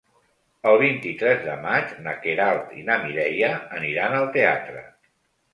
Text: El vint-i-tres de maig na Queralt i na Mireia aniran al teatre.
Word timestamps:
El 0.69 0.77
vint-i-tres 0.83 1.43
de 1.49 1.57
maig 1.65 1.93
na 2.07 2.15
Queralt 2.25 2.73
i 2.79 2.87
na 2.89 2.97
Mireia 3.05 3.53
aniran 3.81 4.17
al 4.23 4.29
teatre. 4.39 4.83